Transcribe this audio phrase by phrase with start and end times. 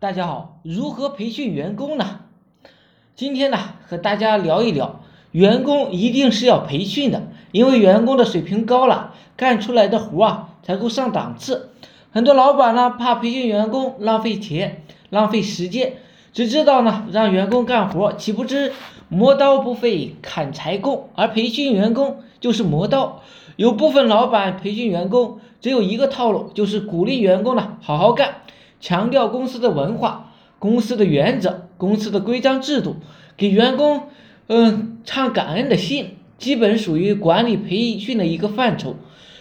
[0.00, 2.20] 大家好，如何培训员工呢？
[3.14, 11.72] 今天呢，和大家聊一聊，员工一定是要培训的，因为员工的水平高了，干出来的活啊才够上档次。
[12.12, 15.96] 很多老板呢，怕培训员工浪费钱、浪费时间，
[16.32, 18.72] 只知道呢让员工干活，岂不知
[19.10, 23.20] 磨刀不费砍柴工，而培训员工就是磨刀。
[23.56, 28.36] 有部分老板培训员工只有一个套路，就是鼓励员工呢好好干。
[28.80, 32.96] 强调公司的文化、公司的原则、公司的规章制度，
[33.36, 34.08] 给员工
[34.48, 38.96] 嗯唱感恩的信，基本属于管理培训的一个范畴，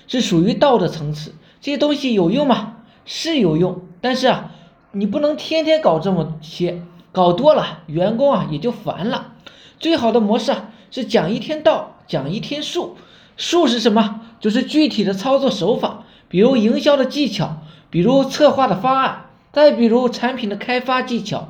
[0.08, 1.34] 是属于道德层次。
[1.62, 2.78] 这些东西有用吗？
[3.06, 4.52] 是有用，但是啊，
[4.92, 9.34] 你不能天天搞这么些，搞多了员工啊也就烦了。
[9.80, 12.98] 最好的模式啊是讲一天道，讲一天术。
[13.36, 14.22] 术是什么？
[14.40, 17.58] 就是具体的操作手法，比如营销的技巧，
[17.90, 19.26] 比如策划的方案。
[19.60, 21.50] 再比如产品的开发技巧，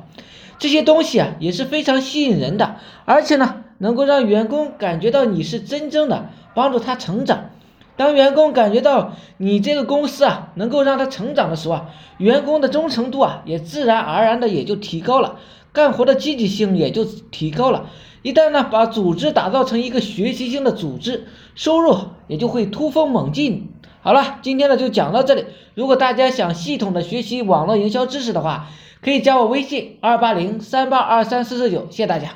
[0.58, 7.50] 这些东西啊也是非常吸引人的，而且呢能够让员工感觉到你是真正的帮助他成长。
[7.96, 15.38] 当员工感觉到你这个公司啊能够让他成长的时候啊，员工的忠诚度啊也自然而然的也就提高了，
[15.72, 17.88] 干活的积极性也就提高了。
[18.22, 21.96] 一旦呢把组织打造成一个学习性的组织，收入
[22.26, 23.68] 也就会突飞猛进。
[24.02, 25.44] 好了，今天呢就讲到这里。
[25.74, 28.68] 如果大家想系统的学习网络营销知识的话，
[29.02, 32.28] 可以加我微信二八零三八二三四四九，谢谢大家。